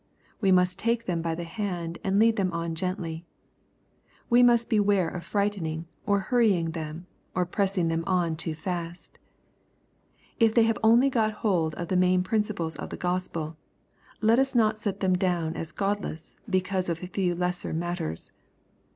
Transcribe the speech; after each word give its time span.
We 0.39 0.51
must 0.51 0.79
take 0.79 1.05
them 1.05 1.21
by 1.21 1.35
the 1.35 1.43
hand 1.43 1.99
and 2.03 2.17
lead 2.17 2.35
them 2.35 2.51
on 2.53 2.73
gently. 2.73 3.23
We 4.31 4.41
must 4.41 4.67
beware 4.67 5.07
of 5.07 5.23
frightening, 5.23 5.85
or 6.07 6.21
hurrying 6.21 6.71
them, 6.71 7.05
or 7.35 7.45
pressing 7.45 7.87
them 7.87 8.03
on 8.07 8.35
too 8.35 8.55
fast. 8.55 9.19
If 10.39 10.55
they 10.55 10.63
have 10.63 10.79
only 10.81 11.11
got 11.11 11.43
holdof 11.43 11.87
the 11.87 11.97
main 11.97 12.23
prin 12.23 12.41
ciples 12.41 12.75
of 12.77 12.89
the 12.89 12.97
Gospel, 12.97 13.57
let 14.21 14.39
us 14.39 14.55
not 14.55 14.75
set 14.79 15.01
tjiem 15.01 15.19
down 15.19 15.55
as 15.55 15.71
godless, 15.71 16.33
because 16.49 16.89
of 16.89 17.03
a 17.03 17.05
few 17.05 17.35
lesser 17.35 17.71
matters. 17.71 18.31